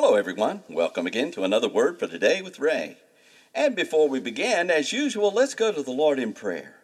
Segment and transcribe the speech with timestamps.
[0.00, 0.62] Hello, everyone.
[0.68, 2.98] Welcome again to another Word for Today with Ray.
[3.52, 6.76] And before we begin, as usual, let's go to the Lord in prayer.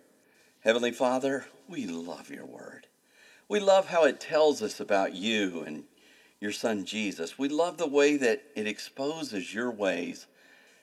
[0.65, 2.89] Heavenly Father, we love your Word.
[3.49, 5.85] We love how it tells us about you and
[6.41, 7.39] your Son Jesus.
[7.39, 10.27] We love the way that it exposes your ways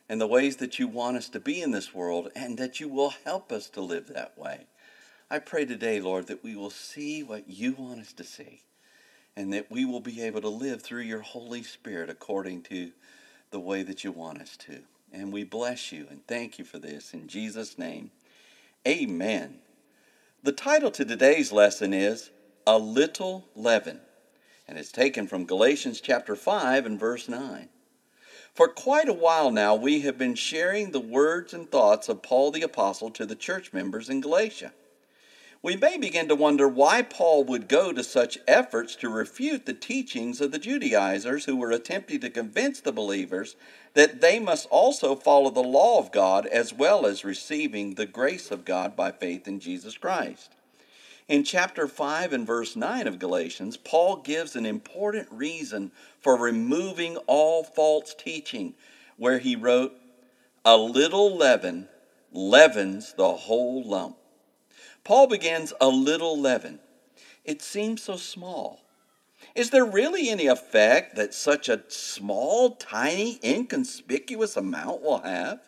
[0.07, 2.88] and the ways that you want us to be in this world and that you
[2.88, 4.68] will help us to live that way.
[5.29, 8.61] I pray today, Lord, that we will see what you want us to see
[9.36, 12.91] and that we will be able to live through your Holy Spirit according to
[13.51, 14.79] the way that you want us to.
[15.14, 18.11] And we bless you and thank you for this in Jesus' name.
[18.88, 19.60] Amen.
[20.43, 22.32] The title to today's lesson is
[22.65, 24.00] A Little Leaven,
[24.68, 27.69] and it's taken from Galatians chapter 5 and verse 9.
[28.54, 32.52] For quite a while now, we have been sharing the words and thoughts of Paul
[32.52, 34.73] the Apostle to the church members in Galatia
[35.64, 39.73] we may begin to wonder why Paul would go to such efforts to refute the
[39.73, 43.56] teachings of the Judaizers who were attempting to convince the believers
[43.94, 48.50] that they must also follow the law of God as well as receiving the grace
[48.50, 50.52] of God by faith in Jesus Christ.
[51.27, 57.17] In chapter 5 and verse 9 of Galatians, Paul gives an important reason for removing
[57.28, 58.73] all false teaching,
[59.16, 59.94] where he wrote,
[60.66, 61.88] A little leaven
[62.33, 64.17] leavens the whole lump.
[65.03, 66.80] Paul begins a little leaven.
[67.44, 68.81] It seems so small.
[69.55, 75.59] Is there really any effect that such a small, tiny, inconspicuous amount will have?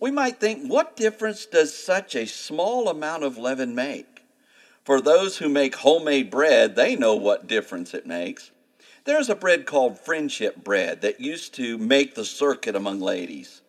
[0.00, 4.22] We might think, what difference does such a small amount of leaven make?
[4.84, 8.50] For those who make homemade bread, they know what difference it makes.
[9.04, 13.62] There's a bread called friendship bread that used to make the circuit among ladies.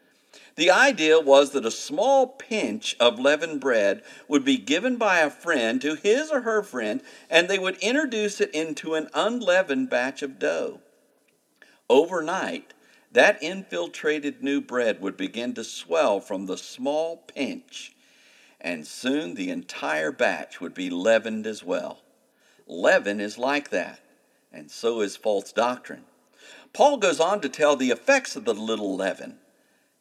[0.56, 5.30] The idea was that a small pinch of leavened bread would be given by a
[5.30, 10.22] friend to his or her friend, and they would introduce it into an unleavened batch
[10.22, 10.80] of dough.
[11.90, 12.74] Overnight,
[13.12, 17.94] that infiltrated new bread would begin to swell from the small pinch,
[18.62, 22.02] and soon the entire batch would be leavened as well.
[22.66, 24.00] Leaven is like that,
[24.54, 26.06] and so is false doctrine.
[26.72, 29.40] Paul goes on to tell the effects of the little leaven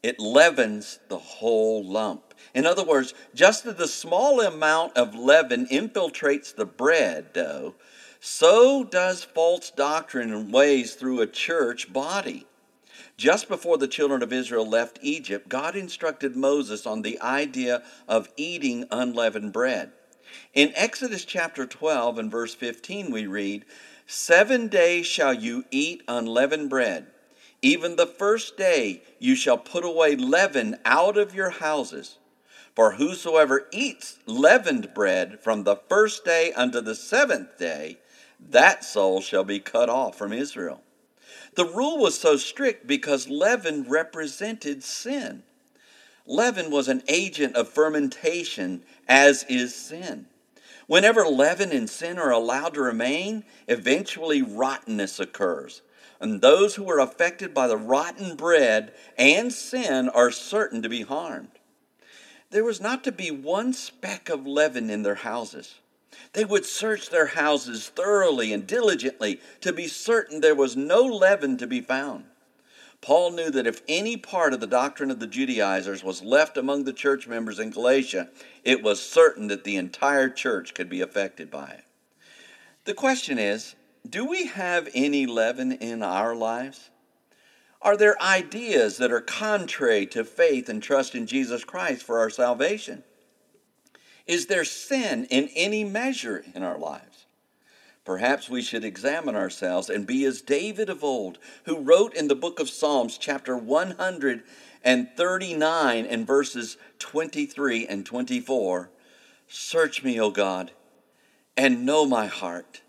[0.04, 2.34] it leavens the whole lump.
[2.54, 7.74] In other words, just as the small amount of leaven infiltrates the bread dough,
[8.20, 12.46] so does false doctrine and ways through a church body.
[13.16, 18.28] Just before the children of Israel left Egypt, God instructed Moses on the idea of
[18.36, 19.90] eating unleavened bread.
[20.52, 23.64] In Exodus chapter 12 and verse 15, we read,
[24.06, 27.06] Seven days shall you eat unleavened bread.
[27.64, 32.18] Even the first day you shall put away leaven out of your houses.
[32.74, 38.00] For whosoever eats leavened bread from the first day unto the seventh day,
[38.38, 40.82] that soul shall be cut off from Israel.
[41.54, 45.42] The rule was so strict because leaven represented sin.
[46.26, 50.26] Leaven was an agent of fermentation, as is sin.
[50.86, 55.80] Whenever leaven and sin are allowed to remain, eventually rottenness occurs
[56.20, 61.02] and those who are affected by the rotten bread and sin are certain to be
[61.02, 61.48] harmed.
[62.50, 65.76] There was not to be one speck of leaven in their houses.
[66.32, 71.56] They would search their houses thoroughly and diligently to be certain there was no leaven
[71.58, 72.24] to be found.
[73.00, 76.84] Paul knew that if any part of the doctrine of the Judaizers was left among
[76.84, 78.30] the church members in Galatia,
[78.64, 81.84] it was certain that the entire church could be affected by it.
[82.84, 83.74] The question is
[84.08, 86.88] do we have any leaven in our lives?
[87.80, 92.30] Are there ideas that are contrary to faith and trust in Jesus Christ for our
[92.30, 93.04] salvation?
[94.26, 97.26] Is there sin in any measure in our lives?
[98.04, 102.34] Perhaps we should examine ourselves and be as David of old, who wrote in the
[102.34, 108.90] book of Psalms, chapter 139 and verses 23 and 24
[109.46, 110.70] Search me, O God,
[111.56, 112.80] and know my heart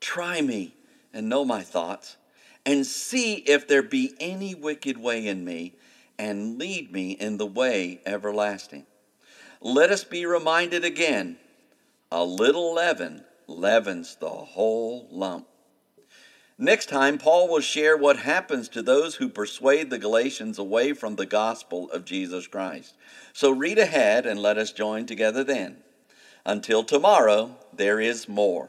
[0.00, 0.74] Try me
[1.12, 2.16] and know my thoughts,
[2.64, 5.74] and see if there be any wicked way in me,
[6.18, 8.86] and lead me in the way everlasting.
[9.60, 11.36] Let us be reminded again
[12.10, 15.46] a little leaven leavens the whole lump.
[16.58, 21.16] Next time, Paul will share what happens to those who persuade the Galatians away from
[21.16, 22.94] the gospel of Jesus Christ.
[23.32, 25.78] So read ahead and let us join together then.
[26.44, 28.68] Until tomorrow, there is more.